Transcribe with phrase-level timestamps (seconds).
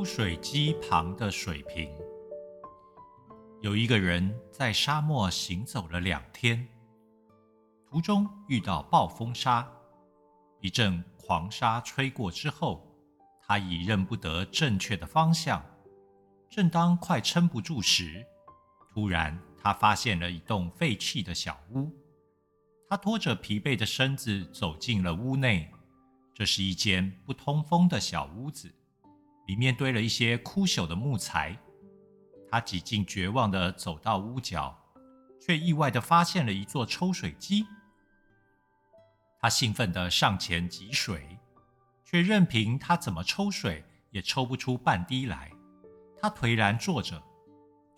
[0.00, 1.92] 抽水机旁的水瓶。
[3.60, 6.66] 有一个人在沙漠行走了两天，
[7.86, 9.70] 途中遇到暴风沙，
[10.62, 12.90] 一阵狂沙吹过之后，
[13.42, 15.62] 他已认不得正确的方向。
[16.48, 18.24] 正当快撑不住时，
[18.94, 21.94] 突然他发现了一栋废弃的小屋。
[22.88, 25.70] 他拖着疲惫的身子走进了屋内。
[26.32, 28.74] 这是一间不通风的小屋子，
[29.50, 31.58] 里面堆了一些枯朽的木材。
[32.48, 34.78] 他几近绝望地走到屋角，
[35.40, 37.66] 却意外地发现了一座抽水机。
[39.40, 41.36] 他兴奋地上前汲水，
[42.04, 45.50] 却任凭他怎么抽水，也抽不出半滴来。
[46.16, 47.20] 他颓然坐着，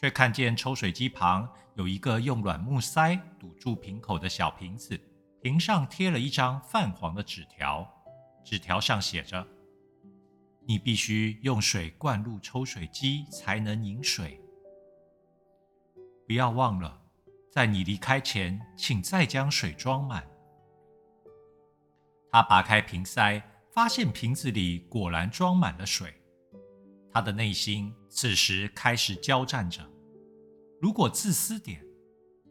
[0.00, 4.96] 却看见抽水机旁有一个用软木塞堵住瓶口的小瓶子，
[5.42, 7.84] 瓶上贴了一张泛黄的纸条，
[8.44, 9.44] 纸条上写着。
[10.70, 14.40] 你必须用水灌入抽水机才能饮水。
[16.28, 17.02] 不要忘了，
[17.50, 20.24] 在你离开前，请再将水装满。
[22.30, 26.14] 他拔开瓶塞，发现瓶子里果然装满了水。
[27.12, 29.84] 他的内心此时开始交战着：
[30.80, 31.84] 如果自私点，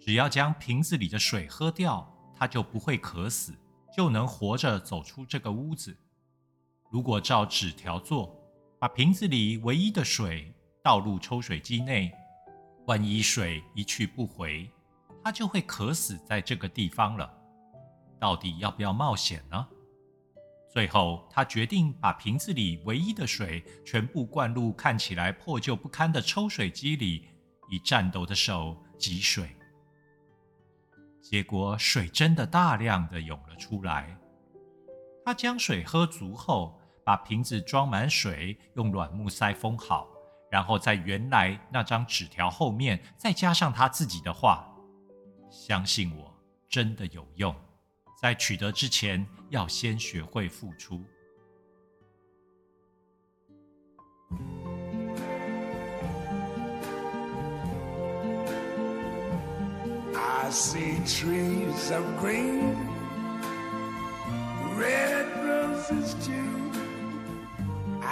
[0.00, 3.54] 只要将瓶子里的水喝掉，他就不会渴死，
[3.96, 5.96] 就能活着走出这个屋子。
[6.90, 8.34] 如果照纸条做，
[8.78, 12.10] 把瓶子里唯一的水倒入抽水机内，
[12.86, 14.70] 万一水一去不回，
[15.22, 17.30] 他就会渴死在这个地方了。
[18.18, 19.68] 到底要不要冒险呢？
[20.70, 27.28] 最后，他决定把瓶子里唯一的水全部灌入看起来破旧不堪的抽水机里，
[27.70, 29.50] 以颤抖的手汲水。
[31.20, 34.18] 结果，水真的大量的涌了出来。
[35.22, 36.77] 他将水喝足后。
[37.08, 40.06] 把瓶子装满水，用软木塞封好，
[40.50, 44.68] 然后在原来那张纸条后面再加上他自己的话
[45.50, 46.30] ：“相信我，
[46.68, 47.56] 真的有用。
[48.20, 51.02] 在取得之前，要先学会付出。”
[60.14, 62.76] I see trees of green,
[64.78, 66.67] red roses too.